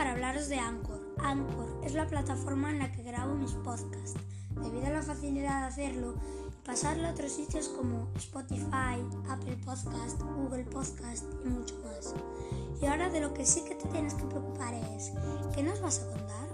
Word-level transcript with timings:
de 0.00 0.58
Anchor. 0.58 0.98
Anchor 1.18 1.78
es 1.84 1.92
la 1.92 2.06
plataforma 2.06 2.70
en 2.70 2.78
la 2.78 2.90
que 2.90 3.02
grabo 3.02 3.34
mis 3.34 3.52
podcasts. 3.52 4.18
Debido 4.48 4.86
a 4.86 4.90
la 4.90 5.02
facilidad 5.02 5.60
de 5.60 5.66
hacerlo 5.66 6.14
y 6.48 6.66
pasarlo 6.66 7.06
a 7.06 7.10
otros 7.10 7.30
sitios 7.32 7.68
como 7.68 8.08
Spotify, 8.16 9.04
Apple 9.28 9.58
Podcast, 9.62 10.22
Google 10.22 10.64
Podcast 10.64 11.26
y 11.44 11.48
mucho 11.50 11.78
más. 11.84 12.14
Y 12.80 12.86
ahora 12.86 13.10
de 13.10 13.20
lo 13.20 13.34
que 13.34 13.44
sí 13.44 13.62
que 13.68 13.74
te 13.74 13.88
tienes 13.88 14.14
que 14.14 14.24
preocupar 14.24 14.72
es, 14.72 15.12
¿qué 15.54 15.62
nos 15.62 15.82
vas 15.82 16.00
a 16.00 16.06
contar? 16.06 16.48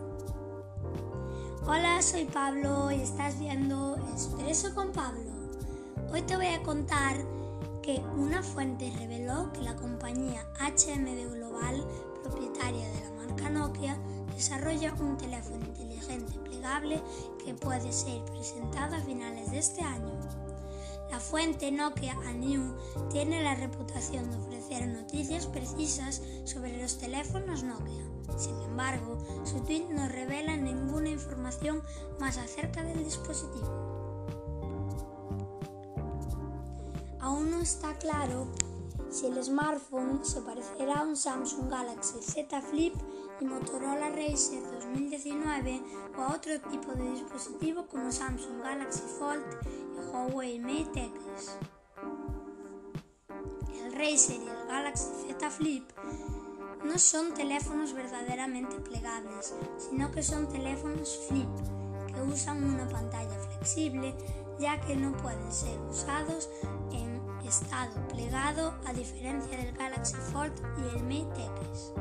Hola, 1.66 2.02
soy 2.02 2.24
Pablo 2.24 2.90
y 2.90 3.00
estás 3.00 3.38
viendo 3.38 3.96
Expreso 4.12 4.74
con 4.74 4.90
Pablo. 4.90 5.30
Hoy 6.10 6.22
te 6.22 6.34
voy 6.34 6.48
a 6.48 6.64
contar 6.64 7.16
que 7.80 8.02
una 8.16 8.42
fuente 8.42 8.92
reveló 8.98 9.52
que 9.52 9.60
la 9.60 9.76
compañía 9.76 10.44
HMD 10.58 11.32
Global, 11.32 11.86
propietaria 12.24 12.88
de 12.88 13.00
la 13.02 13.10
marca 13.10 13.25
Nokia, 13.56 13.96
desarrolla 14.34 14.92
un 15.00 15.16
teléfono 15.16 15.64
inteligente 15.64 16.38
plegable 16.40 17.02
que 17.42 17.54
puede 17.54 17.90
ser 17.92 18.22
presentado 18.26 18.96
a 18.96 19.00
finales 19.00 19.50
de 19.50 19.58
este 19.58 19.80
año. 19.82 20.12
La 21.10 21.20
fuente 21.20 21.72
Nokia 21.72 22.14
New 22.34 22.74
tiene 23.10 23.42
la 23.42 23.54
reputación 23.54 24.30
de 24.30 24.36
ofrecer 24.36 24.86
noticias 24.88 25.46
precisas 25.46 26.20
sobre 26.44 26.80
los 26.80 26.98
teléfonos 26.98 27.62
Nokia. 27.62 28.04
Sin 28.36 28.60
embargo, 28.62 29.16
su 29.44 29.60
tweet 29.60 29.86
no 29.88 30.08
revela 30.08 30.56
ninguna 30.56 31.08
información 31.08 31.82
más 32.18 32.36
acerca 32.36 32.82
del 32.82 33.04
dispositivo. 33.04 33.96
Aún 37.20 37.50
no 37.50 37.60
está 37.60 37.94
claro 37.94 38.48
si 39.10 39.26
el 39.26 39.42
smartphone 39.42 40.24
se 40.24 40.40
parecerá 40.42 41.00
a 41.00 41.02
un 41.02 41.16
Samsung 41.16 41.70
Galaxy 41.70 42.20
Z 42.20 42.60
Flip 42.60 42.94
y 43.40 43.44
Motorola 43.44 44.10
Racer 44.10 44.62
2019 44.62 45.82
o 46.16 46.22
a 46.22 46.34
otro 46.34 46.60
tipo 46.70 46.92
de 46.92 47.10
dispositivo 47.12 47.86
como 47.86 48.10
Samsung 48.10 48.62
Galaxy 48.62 49.02
Fold 49.18 49.44
y 49.64 50.10
Huawei 50.10 50.58
Mate 50.58 51.04
X. 51.04 51.58
El 53.74 53.92
Racer 53.92 54.40
y 54.40 54.48
el 54.48 54.66
Galaxy 54.68 55.10
Z 55.26 55.50
Flip 55.50 55.84
no 56.84 56.98
son 56.98 57.34
teléfonos 57.34 57.92
verdaderamente 57.92 58.76
plegables, 58.76 59.54
sino 59.78 60.10
que 60.10 60.22
son 60.22 60.48
teléfonos 60.48 61.26
flip 61.28 61.48
que 62.14 62.22
usan 62.22 62.62
una 62.62 62.88
pantalla 62.88 63.38
flexible 63.50 64.14
ya 64.58 64.80
que 64.80 64.96
no 64.96 65.12
pueden 65.16 65.52
ser 65.52 65.78
usados 65.90 66.48
en 66.92 67.20
estado 67.46 68.06
plegado 68.08 68.74
a 68.86 68.92
diferencia 68.92 69.56
del 69.56 69.76
Galaxy 69.76 70.16
Fold 70.32 70.52
y 70.78 70.96
el 70.96 71.02
Mate 71.04 71.44
X. 71.70 71.92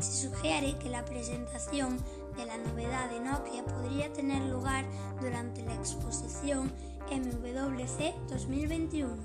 Se 0.00 0.28
sugiere 0.28 0.78
que 0.78 0.88
la 0.88 1.04
presentación 1.04 1.98
de 2.34 2.46
la 2.46 2.56
novedad 2.56 3.10
de 3.10 3.20
Nokia 3.20 3.62
podría 3.64 4.10
tener 4.10 4.42
lugar 4.44 4.86
durante 5.20 5.62
la 5.62 5.74
exposición 5.74 6.72
MWC 7.10 8.14
2021. 8.30 9.18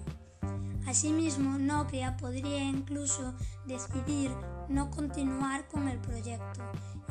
Asimismo, 0.85 1.57
Nokia 1.57 2.17
podría 2.17 2.61
incluso 2.61 3.33
decidir 3.65 4.31
no 4.67 4.91
continuar 4.91 5.65
con 5.69 5.87
el 5.87 5.97
proyecto 5.99 6.61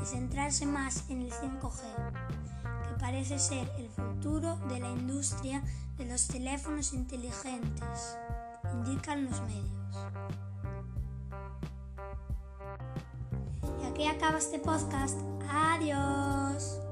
y 0.02 0.04
centrarse 0.04 0.66
más 0.66 1.08
en 1.08 1.22
el 1.22 1.32
5G, 1.32 1.80
que 2.86 3.00
parece 3.00 3.38
ser 3.38 3.72
el 3.78 3.88
futuro 3.88 4.58
de 4.68 4.80
la 4.80 4.90
industria 4.90 5.62
de 5.96 6.04
los 6.04 6.28
teléfonos 6.28 6.92
inteligentes, 6.92 8.18
indican 8.74 9.24
los 9.24 9.40
medios. 9.40 10.43
Aquí 13.94 14.08
acaba 14.08 14.38
este 14.38 14.58
podcast. 14.58 15.16
Adiós. 15.48 16.83